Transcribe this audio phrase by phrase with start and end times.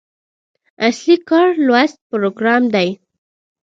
[0.87, 2.89] اصلي کار لوست پروګرام دی.